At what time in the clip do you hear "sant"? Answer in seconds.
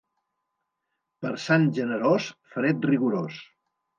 1.43-1.69